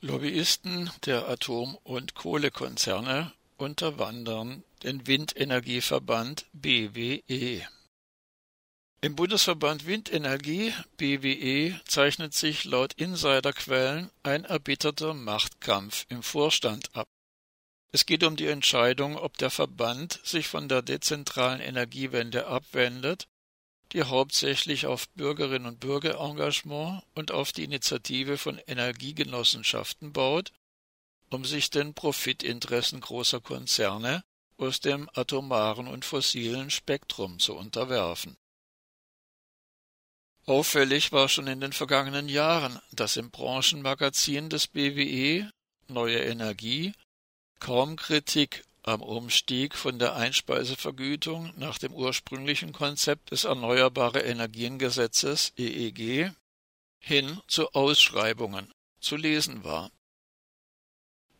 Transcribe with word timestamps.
Lobbyisten 0.00 0.92
der 1.06 1.28
Atom- 1.28 1.76
und 1.82 2.14
Kohlekonzerne 2.14 3.32
unterwandern 3.56 4.62
den 4.84 5.08
Windenergieverband 5.08 6.46
BWE. 6.52 7.66
Im 9.00 9.16
Bundesverband 9.16 9.86
Windenergie 9.86 10.72
BWE 10.98 11.80
zeichnet 11.84 12.32
sich 12.32 12.64
laut 12.64 12.92
Insiderquellen 12.92 14.10
ein 14.22 14.44
erbitterter 14.44 15.14
Machtkampf 15.14 16.06
im 16.08 16.22
Vorstand 16.22 16.94
ab. 16.94 17.08
Es 17.90 18.06
geht 18.06 18.22
um 18.22 18.36
die 18.36 18.46
Entscheidung, 18.46 19.16
ob 19.16 19.36
der 19.38 19.50
Verband 19.50 20.20
sich 20.22 20.46
von 20.46 20.68
der 20.68 20.82
dezentralen 20.82 21.60
Energiewende 21.60 22.46
abwendet, 22.46 23.26
die 23.92 24.02
hauptsächlich 24.02 24.86
auf 24.86 25.08
Bürgerinnen 25.10 25.66
und 25.66 25.80
Bürgerengagement 25.80 27.02
und 27.14 27.30
auf 27.30 27.52
die 27.52 27.64
Initiative 27.64 28.38
von 28.38 28.58
Energiegenossenschaften 28.58 30.12
baut, 30.12 30.52
um 31.30 31.44
sich 31.44 31.70
den 31.70 31.94
Profitinteressen 31.94 33.00
großer 33.00 33.40
Konzerne 33.40 34.22
aus 34.56 34.80
dem 34.80 35.08
atomaren 35.14 35.86
und 35.86 36.04
fossilen 36.04 36.70
Spektrum 36.70 37.38
zu 37.38 37.54
unterwerfen. 37.54 38.36
Auffällig 40.44 41.12
war 41.12 41.28
schon 41.28 41.46
in 41.46 41.60
den 41.60 41.72
vergangenen 41.72 42.28
Jahren, 42.28 42.78
dass 42.92 43.16
im 43.16 43.30
Branchenmagazin 43.30 44.48
des 44.48 44.66
BWE 44.66 45.50
Neue 45.90 46.18
Energie 46.20 46.92
kaum 47.60 47.96
Kritik 47.96 48.62
am 48.82 49.02
Umstieg 49.02 49.74
von 49.74 49.98
der 49.98 50.16
Einspeisevergütung 50.16 51.52
nach 51.56 51.78
dem 51.78 51.92
ursprünglichen 51.92 52.72
Konzept 52.72 53.30
des 53.30 53.44
Erneuerbare 53.44 54.20
Energiengesetzes 54.20 55.52
EEG 55.58 56.32
hin 56.98 57.40
zu 57.46 57.72
Ausschreibungen 57.72 58.72
zu 59.00 59.16
lesen 59.16 59.64
war. 59.64 59.90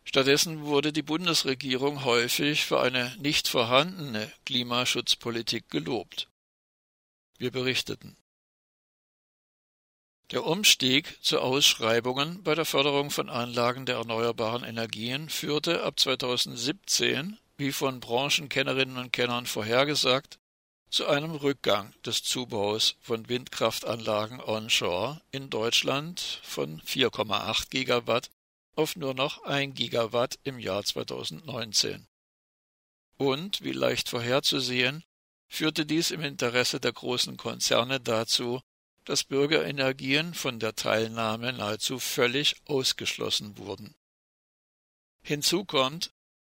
Stattdessen 0.04 0.64
wurde 0.64 0.92
die 0.92 1.02
Bundesregierung 1.02 2.04
häufig 2.04 2.64
für 2.64 2.80
eine 2.80 3.16
nicht 3.18 3.48
vorhandene 3.48 4.30
Klimaschutzpolitik 4.46 5.68
gelobt. 5.70 6.28
Wir 7.38 7.50
berichteten. 7.50 8.16
Der 10.30 10.44
Umstieg 10.44 11.16
zu 11.22 11.40
Ausschreibungen 11.40 12.42
bei 12.42 12.54
der 12.54 12.66
Förderung 12.66 13.10
von 13.10 13.30
Anlagen 13.30 13.86
der 13.86 13.96
erneuerbaren 13.96 14.62
Energien 14.62 15.30
führte 15.30 15.82
ab 15.84 15.98
2017, 15.98 17.38
wie 17.56 17.72
von 17.72 18.00
Branchenkennerinnen 18.00 18.98
und 18.98 19.12
Kennern 19.12 19.46
vorhergesagt, 19.46 20.38
zu 20.90 21.06
einem 21.06 21.30
Rückgang 21.30 21.94
des 22.04 22.22
Zubaus 22.22 22.96
von 23.00 23.28
Windkraftanlagen 23.30 24.40
onshore 24.40 25.22
in 25.30 25.48
Deutschland 25.48 26.40
von 26.42 26.80
4,8 26.82 27.70
Gigawatt 27.70 28.30
auf 28.76 28.96
nur 28.96 29.14
noch 29.14 29.44
1 29.44 29.74
Gigawatt 29.74 30.38
im 30.44 30.58
Jahr 30.58 30.84
2019. 30.84 32.06
Und, 33.16 33.64
wie 33.64 33.72
leicht 33.72 34.10
vorherzusehen, 34.10 35.04
führte 35.48 35.86
dies 35.86 36.10
im 36.10 36.20
Interesse 36.20 36.80
der 36.80 36.92
großen 36.92 37.38
Konzerne 37.38 37.98
dazu, 37.98 38.60
dass 39.08 39.24
Bürgerenergien 39.24 40.34
von 40.34 40.60
der 40.60 40.74
Teilnahme 40.74 41.54
nahezu 41.54 41.98
völlig 41.98 42.56
ausgeschlossen 42.66 43.56
wurden. 43.56 43.94
Hinzu 45.22 45.64
kommt, 45.64 46.10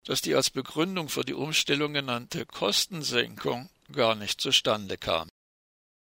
dass 0.03 0.21
die 0.21 0.35
als 0.35 0.49
Begründung 0.49 1.07
für 1.07 1.23
die 1.23 1.33
Umstellung 1.33 1.93
genannte 1.93 2.45
Kostensenkung 2.45 3.69
gar 3.93 4.15
nicht 4.15 4.41
zustande 4.41 4.97
kam. 4.97 5.29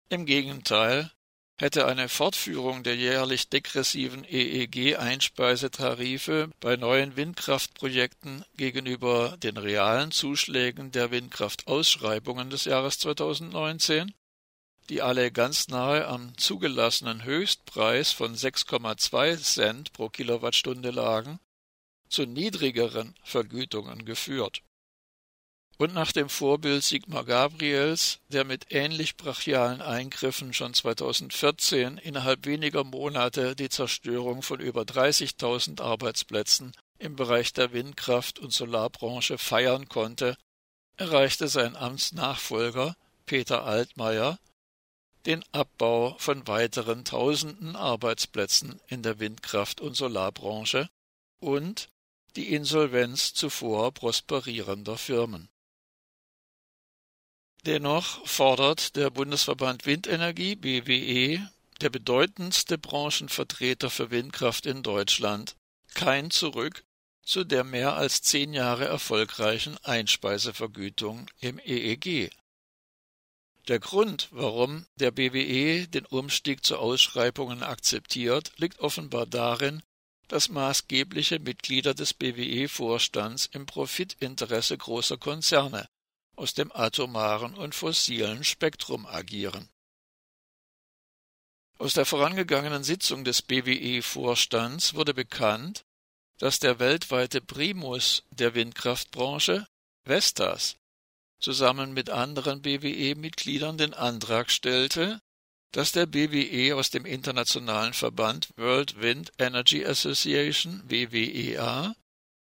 Im 0.10 0.26
Gegenteil 0.26 1.12
hätte 1.60 1.86
eine 1.86 2.10
Fortführung 2.10 2.82
der 2.82 2.96
jährlich 2.96 3.50
degressiven 3.50 4.24
EEG-Einspeisetarife 4.24 6.50
bei 6.60 6.78
neuen 6.78 7.16
Windkraftprojekten 7.16 8.44
gegenüber 8.56 9.38
den 9.38 9.58
realen 9.58 10.12
Zuschlägen 10.12 10.92
der 10.92 11.12
Windkraftausschreibungen 11.12 12.50
des 12.50 12.66
Jahres 12.66 12.98
2019 12.98 14.16
die 14.90 15.02
alle 15.02 15.32
ganz 15.32 15.68
nahe 15.68 16.08
am 16.08 16.36
zugelassenen 16.38 17.24
Höchstpreis 17.24 18.12
von 18.12 18.36
6,2 18.36 19.38
Cent 19.42 19.94
pro 19.94 20.10
Kilowattstunde 20.10 20.90
lagen, 20.92 21.40
zu 22.10 22.26
niedrigeren 22.26 23.16
Vergütungen 23.24 24.04
geführt. 24.04 24.64
Und 25.78 25.94
nach 25.94 26.12
dem 26.12 26.28
Vorbild 26.28 26.84
Sigmar 26.84 27.24
Gabriels, 27.24 28.20
der 28.28 28.44
mit 28.44 28.74
ähnlich 28.74 29.16
brachialen 29.16 29.82
Eingriffen 29.82 30.52
schon 30.52 30.74
2014 30.74 31.98
innerhalb 31.98 32.46
weniger 32.46 32.84
Monate 32.84 33.56
die 33.56 33.70
Zerstörung 33.70 34.42
von 34.42 34.60
über 34.60 34.82
30.000 34.82 35.82
Arbeitsplätzen 35.82 36.74
im 36.98 37.16
Bereich 37.16 37.54
der 37.54 37.72
Windkraft- 37.72 38.40
und 38.40 38.52
Solarbranche 38.52 39.38
feiern 39.38 39.88
konnte, 39.88 40.36
erreichte 40.98 41.48
sein 41.48 41.78
Amtsnachfolger 41.78 42.98
Peter 43.26 43.64
Altmaier 43.64 44.38
den 45.26 45.44
Abbau 45.52 46.16
von 46.18 46.48
weiteren 46.48 47.04
tausenden 47.04 47.76
Arbeitsplätzen 47.76 48.80
in 48.88 49.04
der 49.04 49.20
Windkraft- 49.20 49.82
und 49.82 49.96
Solarbranche 49.96 50.90
und 51.40 51.90
die 52.36 52.54
Insolvenz 52.54 53.34
zuvor 53.34 53.94
prosperierender 53.94 54.98
Firmen. 54.98 55.50
Dennoch 57.66 58.26
fordert 58.26 58.96
der 58.96 59.10
Bundesverband 59.10 59.86
Windenergie 59.86 60.56
BWE, 60.56 61.50
der 61.82 61.90
bedeutendste 61.90 62.78
Branchenvertreter 62.78 63.90
für 63.90 64.12
Windkraft 64.12 64.66
in 64.66 64.84
Deutschland, 64.84 65.56
kein 65.94 66.32
Zurück 66.32 66.84
zu 67.24 67.44
der 67.44 67.64
mehr 67.64 67.96
als 67.96 68.22
zehn 68.22 68.54
Jahre 68.54 68.86
erfolgreichen 68.86 69.78
Einspeisevergütung 69.84 71.30
im 71.42 71.60
EEG 71.60 72.32
der 73.70 73.80
Grund, 73.80 74.28
warum 74.32 74.86
der 74.96 75.12
BWE 75.12 75.88
den 75.88 76.06
Umstieg 76.08 76.66
zu 76.66 76.78
Ausschreibungen 76.78 77.64
akzeptiert, 77.64 78.52
liegt 78.58 78.80
offenbar 78.80 79.26
darin, 79.26 79.84
dass 80.28 80.50
maßgebliche 80.50 81.40
Mitglieder 81.40 81.94
des 81.94 82.14
BWE-Vorstands 82.14 83.48
im 83.48 83.66
Profitinteresse 83.66 84.78
großer 84.78 85.18
Konzerne 85.18 85.88
aus 86.36 86.54
dem 86.54 86.72
atomaren 86.72 87.54
und 87.54 87.76
fossilen 87.76 88.44
Spektrum 88.44 89.06
agieren. 89.06 89.70
Aus 91.78 91.94
der 91.94 92.06
vorangegangenen 92.06 92.84
Sitzung 92.84 93.24
des 93.24 93.42
BWE-Vorstands 93.42 94.96
wurde 94.96 95.14
bekannt, 95.14 95.86
dass 96.38 96.60
der 96.60 96.80
weltweite 96.80 97.42
Primus 97.42 98.24
der 98.32 98.56
Windkraftbranche, 98.56 99.68
Vestas, 100.06 100.78
zusammen 101.40 101.94
mit 101.94 102.10
anderen 102.10 102.62
BWE-Mitgliedern 102.62 103.78
den 103.78 103.94
Antrag 103.94 104.52
stellte, 104.52 105.22
dass 105.72 105.92
der 105.92 106.06
BWE 106.06 106.76
aus 106.76 106.90
dem 106.90 107.06
internationalen 107.06 107.94
Verband 107.94 108.50
World 108.58 109.02
Wind 109.02 109.32
Energy 109.38 109.86
Association 109.86 110.82
WWEA 110.88 111.94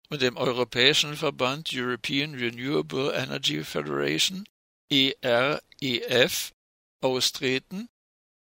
und 0.10 0.22
dem 0.22 0.38
europäischen 0.38 1.16
Verband 1.16 1.70
European 1.74 2.36
Renewable 2.36 3.14
Energy 3.14 3.64
Federation 3.64 4.46
EREF 4.90 6.54
austreten 7.02 7.90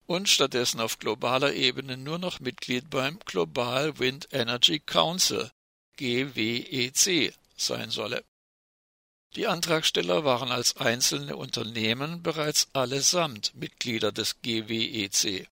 und 0.05 0.29
stattdessen 0.29 0.79
auf 0.79 0.99
globaler 0.99 1.53
Ebene 1.53 1.97
nur 1.97 2.19
noch 2.19 2.39
Mitglied 2.39 2.89
beim 2.89 3.19
Global 3.25 3.97
Wind 3.99 4.27
Energy 4.31 4.79
Council 4.79 5.51
GWEC 5.97 7.33
sein 7.55 7.89
solle. 7.89 8.23
Die 9.35 9.47
Antragsteller 9.47 10.23
waren 10.25 10.51
als 10.51 10.77
einzelne 10.77 11.35
Unternehmen 11.35 12.21
bereits 12.21 12.67
allesamt 12.73 13.55
Mitglieder 13.55 14.11
des 14.11 14.39
GWEC. 14.41 15.47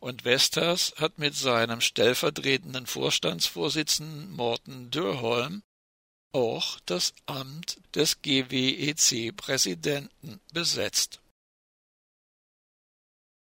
Und 0.00 0.24
Vestas 0.24 0.94
hat 0.96 1.18
mit 1.18 1.36
seinem 1.36 1.82
stellvertretenden 1.82 2.86
Vorstandsvorsitzenden 2.86 4.32
Morten 4.32 4.90
Dürholm 4.90 5.62
auch 6.32 6.80
das 6.86 7.12
Amt 7.26 7.78
des 7.94 8.22
GWEC-Präsidenten 8.22 10.40
besetzt. 10.52 11.20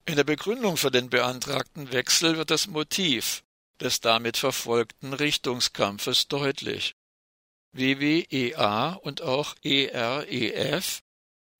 In 0.05 0.17
der 0.17 0.23
Begründung 0.23 0.77
für 0.77 0.91
den 0.91 1.09
beantragten 1.09 1.91
Wechsel 1.91 2.37
wird 2.37 2.51
das 2.51 2.67
Motiv 2.67 3.43
des 3.79 4.01
damit 4.01 4.37
verfolgten 4.37 5.13
Richtungskampfes 5.13 6.27
deutlich. 6.27 6.93
WWEA 7.75 8.93
und 8.93 9.21
auch 9.21 9.55
EREF 9.63 11.01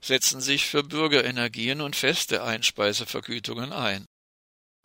setzen 0.02 0.40
sich 0.40 0.66
für 0.66 0.84
Bürgerenergien 0.84 1.82
und 1.82 1.96
feste 1.96 2.44
Einspeisevergütungen 2.44 3.74
ein. 3.74 4.06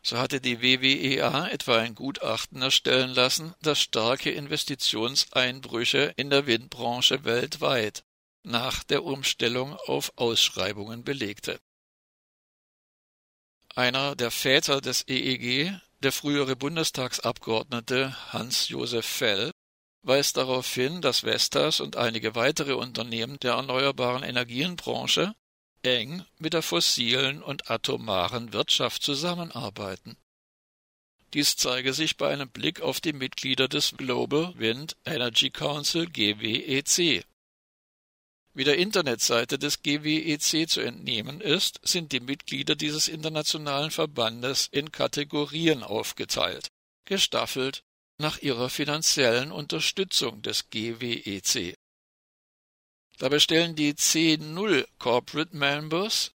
So 0.03 0.17
hatte 0.17 0.41
die 0.41 0.61
WWEA 0.61 1.47
etwa 1.47 1.77
ein 1.77 1.95
Gutachten 1.95 2.61
erstellen 2.61 3.11
lassen, 3.11 3.53
das 3.61 3.79
starke 3.79 4.31
Investitionseinbrüche 4.31 6.13
in 6.17 6.29
der 6.29 6.47
Windbranche 6.47 7.23
weltweit 7.23 8.03
nach 8.43 8.83
der 8.83 9.03
Umstellung 9.03 9.75
auf 9.85 10.11
Ausschreibungen 10.15 11.03
belegte. 11.03 11.59
Einer 13.75 14.15
der 14.15 14.31
Väter 14.31 14.81
des 14.81 15.07
EEG, 15.07 15.79
Der 16.03 16.11
frühere 16.11 16.55
Bundestagsabgeordnete 16.55 18.33
Hans-Josef 18.33 19.05
Fell 19.05 19.51
weist 20.03 20.37
darauf 20.37 20.73
hin, 20.73 21.01
dass 21.01 21.23
Vestas 21.23 21.79
und 21.79 21.95
einige 21.95 22.35
weitere 22.35 22.73
Unternehmen 22.73 23.37
der 23.39 23.53
erneuerbaren 23.53 24.23
Energienbranche 24.23 25.35
eng 25.83 26.25
mit 26.37 26.53
der 26.53 26.61
fossilen 26.61 27.41
und 27.41 27.69
atomaren 27.69 28.53
Wirtschaft 28.53 29.03
zusammenarbeiten. 29.03 30.17
Dies 31.33 31.55
zeige 31.55 31.93
sich 31.93 32.17
bei 32.17 32.31
einem 32.31 32.49
Blick 32.49 32.81
auf 32.81 32.99
die 32.99 33.13
Mitglieder 33.13 33.67
des 33.67 33.95
Global 33.95 34.53
Wind 34.57 34.97
Energy 35.05 35.49
Council 35.49 36.07
GWEC. 36.07 37.25
Wie 38.53 38.65
der 38.65 38.77
Internetseite 38.77 39.57
des 39.57 39.81
GWEC 39.81 40.67
zu 40.69 40.81
entnehmen 40.81 41.39
ist, 41.39 41.79
sind 41.83 42.11
die 42.11 42.19
Mitglieder 42.19 42.75
dieses 42.75 43.07
internationalen 43.07 43.91
Verbandes 43.91 44.67
in 44.71 44.91
Kategorien 44.91 45.83
aufgeteilt, 45.83 46.67
gestaffelt 47.05 47.85
nach 48.21 48.37
ihrer 48.37 48.69
finanziellen 48.69 49.51
Unterstützung 49.51 50.41
des 50.41 50.69
GWEC. 50.69 51.75
Dabei 53.17 53.39
stellen 53.39 53.75
die 53.75 53.93
C0 53.93 54.87
Corporate 54.97 55.55
Members, 55.55 56.31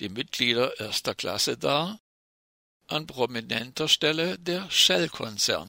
die 0.00 0.08
Mitglieder 0.08 0.78
erster 0.78 1.14
Klasse 1.14 1.56
dar, 1.56 1.98
an 2.86 3.06
prominenter 3.06 3.88
Stelle 3.88 4.38
der 4.38 4.70
Shell-Konzern. 4.70 5.68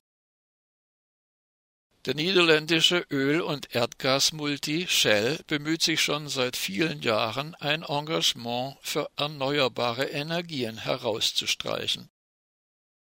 Der 2.05 2.15
niederländische 2.15 3.05
Öl- 3.09 3.41
und 3.41 3.75
Erdgasmulti 3.75 4.87
Shell 4.87 5.39
bemüht 5.47 5.81
sich 5.81 6.01
schon 6.01 6.29
seit 6.29 6.55
vielen 6.55 7.01
Jahren, 7.01 7.55
ein 7.55 7.83
Engagement 7.83 8.77
für 8.81 9.09
erneuerbare 9.17 10.05
Energien 10.05 10.77
herauszustreichen. 10.77 12.09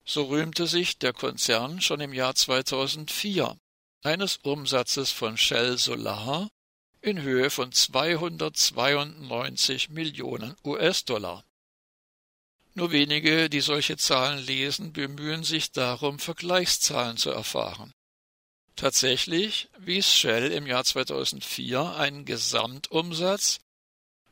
So 0.06 0.26
rühmte 0.26 0.68
sich 0.68 1.00
der 1.00 1.14
Konzern 1.14 1.82
schon 1.82 2.00
im 2.00 2.14
Jahr 2.14 2.36
2004 2.36 3.58
eines 4.04 4.38
Umsatzes 4.38 5.10
von 5.10 5.36
Shell 5.36 5.80
Solar 5.80 6.48
in 7.02 7.24
Höhe 7.24 7.50
von 7.50 7.72
292 7.72 9.90
Millionen 9.90 10.56
US-Dollar. 10.64 11.44
Nur 12.76 12.92
wenige, 12.92 13.50
die 13.50 13.62
solche 13.62 13.98
Zahlen 13.98 14.46
lesen, 14.46 14.94
bemühen 14.94 15.44
sich 15.44 15.72
darum, 15.72 16.20
Vergleichszahlen 16.20 17.18
zu 17.18 17.32
erfahren. 17.32 17.92
Tatsächlich 18.76 19.70
wies 19.80 20.14
Shell 20.14 20.52
im 20.52 20.68
Jahr 20.68 20.84
2004 20.84 21.96
einen 21.96 22.26
Gesamtumsatz 22.26 23.60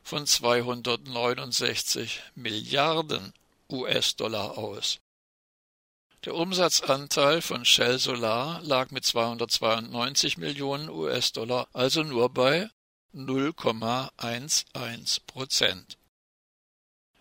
von 0.02 0.26
269 0.26 2.20
Milliarden 2.34 3.32
US-Dollar 3.70 4.58
aus. 4.58 5.00
Der 6.24 6.34
Umsatzanteil 6.34 7.42
von 7.42 7.66
Shell 7.66 7.98
Solar 7.98 8.62
lag 8.62 8.90
mit 8.90 9.04
292 9.04 10.38
Millionen 10.38 10.88
US-Dollar 10.88 11.68
also 11.74 12.02
nur 12.02 12.30
bei 12.30 12.70
0,11 13.14 15.20
Prozent. 15.26 15.98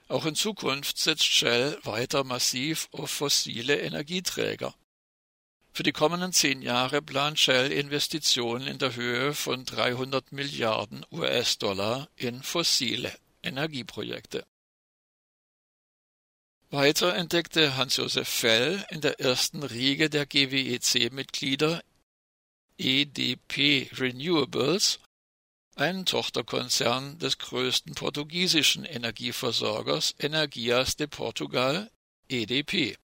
Auch 0.08 0.26
in 0.26 0.36
Zukunft 0.36 0.98
setzt 0.98 1.26
Shell 1.26 1.78
weiter 1.84 2.24
massiv 2.24 2.88
auf 2.94 3.12
fossile 3.12 3.82
Energieträger. 3.82 4.74
Für 5.74 5.84
die 5.84 5.92
kommenden 5.92 6.32
zehn 6.32 6.62
Jahre 6.62 7.02
plant 7.02 7.38
Shell 7.38 7.74
Investitionen 7.74 8.68
in 8.68 8.78
der 8.78 8.96
Höhe 8.96 9.34
von 9.34 9.66
300 9.66 10.32
Milliarden 10.32 11.06
US-Dollar 11.12 12.08
in 12.16 12.42
fossile 12.42 13.14
Energieprojekte. 13.42 14.46
Weiter 16.74 17.14
entdeckte 17.14 17.78
Hans-Josef 17.78 18.28
Fell 18.28 18.84
in 18.90 19.00
der 19.00 19.20
ersten 19.20 19.62
Riege 19.62 20.10
der 20.10 20.26
GWEC-Mitglieder 20.26 21.84
EDP 22.80 23.92
Renewables, 23.94 25.00
einen 25.76 26.08
Tochterkonzern 26.08 27.20
des 27.20 27.38
größten 27.38 27.94
portugiesischen 27.94 28.86
Energieversorgers 28.86 30.16
Energias 30.18 30.96
de 30.96 31.06
Portugal 31.06 31.92
EDP, 32.28 32.98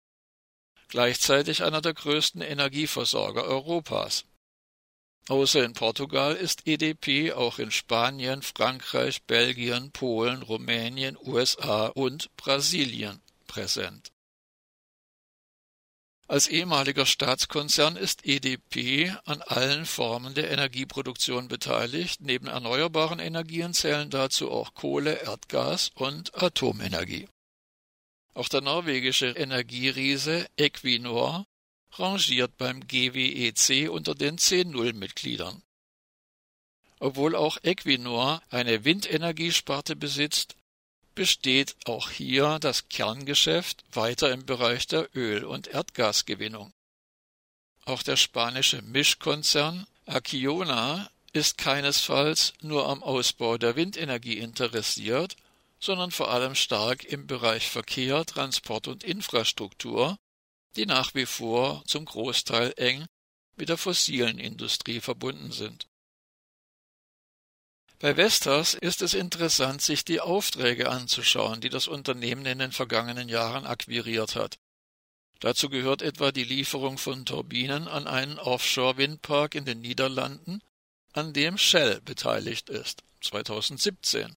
gleichzeitig 0.89 1.63
einer 1.63 1.83
der 1.83 1.93
größten 1.93 2.41
Energieversorger 2.41 3.45
Europas. 3.45 4.25
Außer 5.29 5.63
in 5.63 5.75
Portugal 5.75 6.35
ist 6.35 6.67
EDP 6.67 7.35
auch 7.35 7.59
in 7.59 7.71
Spanien, 7.71 8.41
Frankreich, 8.41 9.25
Belgien, 9.25 9.91
Polen, 9.91 10.41
Rumänien, 10.41 11.19
USA 11.21 11.89
und 11.89 12.35
Brasilien 12.39 13.21
präsent. 13.49 14.13
Als 16.29 16.47
ehemaliger 16.47 17.07
Staatskonzern 17.07 17.97
ist 17.97 18.27
EDP 18.27 19.11
an 19.25 19.41
allen 19.41 19.87
Formen 19.87 20.35
der 20.35 20.51
Energieproduktion 20.51 21.49
beteiligt. 21.49 22.21
Neben 22.21 22.49
erneuerbaren 22.49 23.19
Energien 23.19 23.73
zählen 23.73 24.11
dazu 24.11 24.51
auch 24.51 24.75
Kohle, 24.75 25.23
Erdgas 25.23 25.91
und 25.95 26.41
Atomenergie. 26.41 27.29
Auch 28.35 28.51
der 28.51 28.61
norwegische 28.61 29.29
Energieriese 29.29 30.47
Equinor 30.59 31.47
rangiert 31.93 32.59
beim 32.59 32.87
GWEC 32.87 33.89
unter 33.91 34.15
den 34.15 34.37
C0-Mitgliedern. 34.37 35.63
Obwohl 37.01 37.37
auch 37.37 37.57
Equinor 37.63 38.43
eine 38.51 38.85
Windenergiesparte 38.85 39.97
besitzt, 39.97 40.58
besteht 41.19 41.75
auch 41.87 42.11
hier 42.11 42.61
das 42.61 42.89
Kerngeschäft 42.89 43.85
weiter 43.91 44.31
im 44.31 44.47
Bereich 44.47 44.87
der 44.87 45.09
Öl- 45.17 45.45
und 45.45 45.67
Erdgasgewinnung. 45.67 46.73
Auch 47.87 48.05
der 48.05 48.15
spanische 48.15 48.83
Mischkonzern 48.83 49.89
Acciona 50.07 51.11
ist 51.33 51.59
keinesfalls 51.59 52.53
nur 52.61 52.89
am 52.89 53.03
Ausbau 53.03 53.59
der 53.59 53.75
Windenergie 53.75 54.39
interessiert, 54.39 55.35
sondern 55.81 56.13
vor 56.13 56.31
allem 56.31 56.55
stark 56.55 57.03
im 57.03 57.27
Bereich 57.27 57.69
Verkehr, 57.69 58.25
Transport 58.25 58.87
und 58.87 59.03
Infrastruktur, 59.03 60.17
die 60.77 60.87
nach 60.87 61.17
wie 61.17 61.27
vor 61.27 61.83
zum 61.89 62.05
Großteil 62.05 62.75
eng 62.77 63.07
mit 63.57 63.71
der 63.71 63.77
fossilen 63.77 64.39
Industrie 64.39 65.01
verbunden 65.01 65.51
sind. 65.51 65.88
Bei 68.01 68.15
Vestas 68.15 68.75
ist 68.75 69.03
es 69.03 69.13
interessant, 69.13 69.83
sich 69.83 70.05
die 70.05 70.21
Aufträge 70.21 70.89
anzuschauen, 70.89 71.61
die 71.61 71.69
das 71.69 71.89
Unternehmen 71.89 72.47
in 72.47 72.61
den 72.61 72.71
vergangenen 72.71 73.29
Jahren 73.29 73.67
akquiriert 73.67 74.37
hat. 74.37 74.59
Dazu 75.41 75.69
gehört 75.69 76.03
etwa 76.03 76.31
die 76.31 76.45
Lieferung 76.45 76.97
von 76.97 77.27
Turbinen 77.27 77.89
an 77.89 78.07
einen 78.07 78.39
Offshore-Windpark 78.39 79.57
in 79.57 79.65
den 79.65 79.81
Niederlanden, 79.81 80.63
an 81.13 81.33
dem 81.33 81.59
Shell 81.59 82.01
beteiligt 82.03 82.71
ist, 82.71 83.03
2017. 83.23 84.37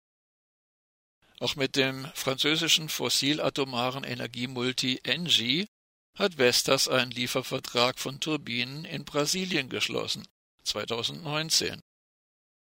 Auch 1.39 1.55
mit 1.55 1.75
dem 1.75 2.07
französischen 2.15 2.89
fossilatomaren 2.89 4.03
Energiemulti 4.03 5.01
Engie 5.03 5.67
hat 6.15 6.35
Vestas 6.35 6.87
einen 6.87 7.11
Liefervertrag 7.11 7.99
von 7.99 8.19
Turbinen 8.19 8.85
in 8.85 9.05
Brasilien 9.05 9.69
geschlossen, 9.69 10.27
2019. 10.63 11.81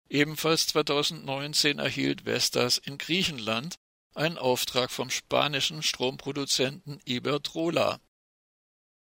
Ebenfalls 0.08 0.66
2019 0.68 1.78
erhielt 1.78 2.24
Vestas 2.24 2.78
in 2.78 2.98
Griechenland 2.98 3.76
einen 4.14 4.38
Auftrag 4.38 4.90
vom 4.90 5.10
spanischen 5.10 5.82
Stromproduzenten 5.82 7.00
Iberdrola. 7.04 8.00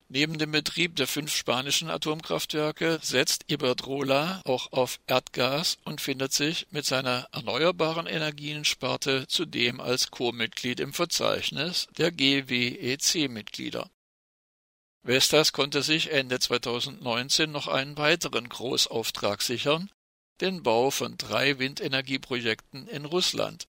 Neben 0.08 0.38
dem 0.38 0.52
Betrieb 0.52 0.96
der 0.98 1.08
fünf 1.08 1.36
spanischen 1.36 1.90
Atomkraftwerke 1.90 3.00
setzt 3.02 3.52
Iberdrola 3.52 4.42
auch 4.46 4.72
auf 4.72 5.00
Erdgas 5.08 5.78
und 5.84 6.00
findet 6.00 6.32
sich 6.32 6.68
mit 6.70 6.86
seiner 6.86 7.28
erneuerbaren 7.32 8.06
Energiensparte 8.06 9.28
zudem 9.28 9.80
als 9.80 10.12
Co-Mitglied 10.12 10.80
im 10.80 10.94
Verzeichnis 10.94 11.88
der 11.98 12.12
GWEC-Mitglieder. 12.12 13.90
Vestas 15.02 15.54
konnte 15.54 15.82
sich 15.82 16.12
Ende 16.12 16.40
2019 16.40 17.52
noch 17.52 17.68
einen 17.68 17.98
weiteren 17.98 18.48
Großauftrag 18.48 19.42
sichern, 19.42 19.90
den 20.42 20.64
Bau 20.64 20.92
von 20.92 21.18
drei 21.18 21.60
Windenergieprojekten 21.60 22.88
in 22.88 23.06
Russland. 23.06 23.68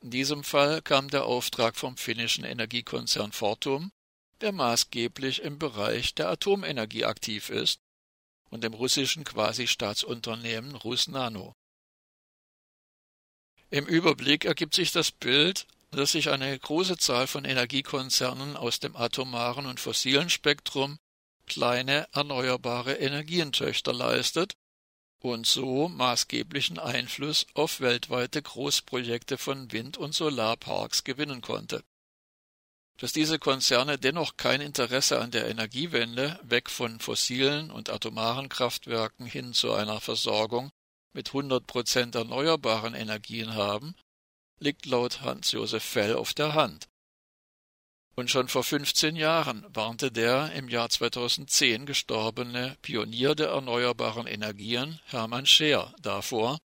In 0.00 0.10
diesem 0.10 0.44
Fall 0.44 0.80
kam 0.82 1.10
der 1.10 1.24
Auftrag 1.24 1.76
vom 1.76 1.96
finnischen 1.96 2.44
Energiekonzern 2.44 3.32
Fortum, 3.32 3.90
der 4.40 4.52
maßgeblich 4.52 5.42
im 5.42 5.58
Bereich 5.58 6.14
der 6.14 6.28
Atomenergie 6.28 7.04
aktiv 7.04 7.50
ist, 7.50 7.80
und 8.50 8.62
dem 8.64 8.74
russischen 8.74 9.24
Quasi-Staatsunternehmen 9.24 10.74
Rusnano. 10.76 11.54
Im 13.70 13.86
Überblick 13.86 14.44
ergibt 14.44 14.74
sich 14.74 14.92
das 14.92 15.10
Bild, 15.10 15.66
dass 15.90 16.12
sich 16.12 16.30
eine 16.30 16.58
große 16.58 16.96
Zahl 16.96 17.26
von 17.26 17.44
Energiekonzernen 17.44 18.56
aus 18.56 18.78
dem 18.78 18.96
atomaren 18.96 19.66
und 19.66 19.80
fossilen 19.80 20.30
Spektrum 20.30 20.98
kleine 21.46 22.06
erneuerbare 22.12 22.94
Energientöchter 22.94 23.92
leistet 23.92 24.54
und 25.20 25.46
so 25.46 25.88
maßgeblichen 25.88 26.78
Einfluss 26.78 27.46
auf 27.54 27.80
weltweite 27.80 28.40
Großprojekte 28.40 29.38
von 29.38 29.72
Wind- 29.72 29.96
und 29.96 30.14
Solarparks 30.14 31.04
gewinnen 31.04 31.40
konnte. 31.40 31.82
dass 33.00 33.12
diese 33.12 33.38
Konzerne 33.38 33.96
dennoch 33.96 34.36
kein 34.36 34.60
Interesse 34.60 35.20
an 35.20 35.30
der 35.30 35.46
Energiewende 35.48 36.38
weg 36.42 36.68
von 36.68 36.98
fossilen 36.98 37.70
und 37.70 37.90
atomaren 37.90 38.48
Kraftwerken 38.48 39.24
hin 39.24 39.52
zu 39.52 39.72
einer 39.72 40.00
Versorgung 40.00 40.70
mit 41.12 41.28
100 41.28 41.64
Prozent 41.66 42.16
erneuerbaren 42.16 42.94
Energien 42.94 43.54
haben, 43.54 43.94
liegt 44.58 44.84
laut 44.86 45.20
Hans-Josef 45.20 45.84
Fell 45.84 46.16
auf 46.16 46.34
der 46.34 46.54
Hand. 46.54 46.88
Und 48.18 48.32
schon 48.32 48.48
vor 48.48 48.64
15 48.64 49.14
Jahren 49.14 49.64
warnte 49.72 50.10
der 50.10 50.50
im 50.54 50.68
Jahr 50.68 50.90
2010 50.90 51.86
gestorbene 51.86 52.76
Pionier 52.82 53.36
der 53.36 53.50
erneuerbaren 53.50 54.26
Energien 54.26 54.98
Hermann 55.04 55.46
Scheer 55.46 55.94
davor, 56.02 56.58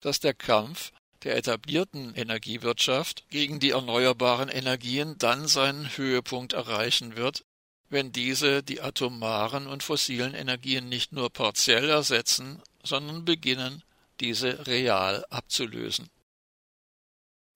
dass 0.00 0.18
der 0.18 0.34
Kampf 0.34 0.90
der 1.22 1.36
etablierten 1.36 2.12
Energiewirtschaft 2.16 3.24
gegen 3.30 3.60
die 3.60 3.70
erneuerbaren 3.70 4.48
Energien 4.48 5.14
dann 5.16 5.46
seinen 5.46 5.96
Höhepunkt 5.96 6.54
erreichen 6.54 7.14
wird, 7.14 7.44
wenn 7.88 8.10
diese 8.10 8.64
die 8.64 8.80
atomaren 8.80 9.68
und 9.68 9.84
fossilen 9.84 10.34
Energien 10.34 10.88
nicht 10.88 11.12
nur 11.12 11.30
partiell 11.30 11.88
ersetzen, 11.88 12.60
sondern 12.82 13.24
beginnen, 13.24 13.84
diese 14.18 14.66
real 14.66 15.24
abzulösen. 15.30 16.10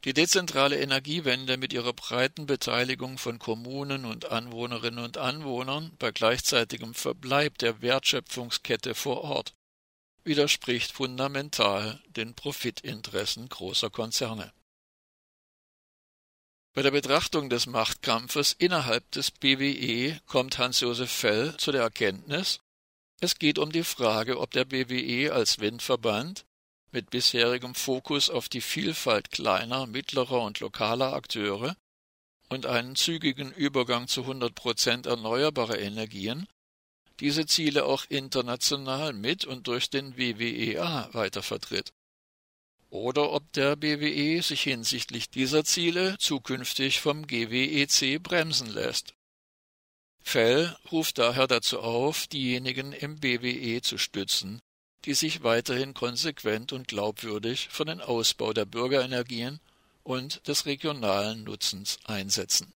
Die 0.04 0.14
dezentrale 0.14 0.80
Energiewende 0.80 1.58
mit 1.58 1.74
ihrer 1.74 1.92
breiten 1.92 2.46
Beteiligung 2.46 3.18
von 3.18 3.38
Kommunen 3.38 4.06
und 4.06 4.30
Anwohnerinnen 4.30 5.04
und 5.04 5.18
Anwohnern 5.18 5.94
bei 5.98 6.10
gleichzeitigem 6.10 6.94
Verbleib 6.94 7.58
der 7.58 7.82
Wertschöpfungskette 7.82 8.94
vor 8.94 9.22
Ort 9.22 9.54
widerspricht 10.24 10.92
fundamental 10.92 12.02
den 12.08 12.34
Profitinteressen 12.34 13.48
großer 13.48 13.90
Konzerne. 13.90 14.52
Bei 16.72 16.82
der 16.82 16.92
Betrachtung 16.92 17.50
des 17.50 17.66
Machtkampfes 17.66 18.52
innerhalb 18.52 19.10
des 19.10 19.30
BWE 19.30 20.20
kommt 20.26 20.58
Hans-Josef 20.58 21.10
Fell 21.10 21.56
zu 21.56 21.72
der 21.72 21.82
Erkenntnis, 21.82 22.60
es 23.20 23.38
geht 23.38 23.58
um 23.58 23.70
die 23.70 23.84
Frage, 23.84 24.40
ob 24.40 24.50
der 24.52 24.64
BWE 24.64 25.32
als 25.32 25.58
Windverband 25.58 26.46
mit 26.92 27.10
bisherigem 27.10 27.74
Fokus 27.74 28.30
auf 28.30 28.48
die 28.48 28.60
Vielfalt 28.60 29.30
kleiner, 29.30 29.86
mittlerer 29.86 30.42
und 30.42 30.60
lokaler 30.60 31.12
Akteure 31.12 31.76
und 32.48 32.66
einen 32.66 32.96
zügigen 32.96 33.52
Übergang 33.52 34.08
zu 34.08 34.22
100 34.22 34.54
Prozent 34.54 35.06
erneuerbarer 35.06 35.78
Energien 35.78 36.46
diese 37.20 37.44
Ziele 37.44 37.84
auch 37.84 38.06
international 38.08 39.12
mit 39.12 39.44
und 39.44 39.66
durch 39.66 39.90
den 39.90 40.16
WWEA 40.16 41.10
weitervertritt. 41.12 41.92
Oder 42.88 43.30
ob 43.30 43.52
der 43.52 43.76
BWE 43.76 44.42
sich 44.42 44.62
hinsichtlich 44.62 45.30
dieser 45.30 45.64
Ziele 45.64 46.16
zukünftig 46.18 47.00
vom 47.00 47.26
GWEC 47.26 48.20
bremsen 48.20 48.68
lässt. 48.68 49.14
Fell 50.22 50.76
ruft 50.90 51.18
daher 51.18 51.46
dazu 51.46 51.80
auf, 51.80 52.26
diejenigen 52.26 52.92
im 52.92 53.20
BWE 53.20 53.80
zu 53.80 53.96
stützen, 53.96 54.60
die 55.04 55.14
sich 55.14 55.42
weiterhin 55.42 55.94
konsequent 55.94 56.72
und 56.72 56.88
glaubwürdig 56.88 57.68
für 57.70 57.84
den 57.84 58.00
Ausbau 58.00 58.52
der 58.52 58.64
Bürgerenergien 58.66 59.60
und 60.02 60.46
des 60.48 60.66
regionalen 60.66 61.44
Nutzens 61.44 61.98
einsetzen 62.04 62.72